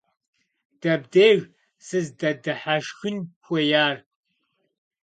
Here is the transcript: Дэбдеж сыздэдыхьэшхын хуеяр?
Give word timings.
Дэбдеж 0.81 1.39
сыздэдыхьэшхын 1.85 3.17
хуеяр? 3.43 3.97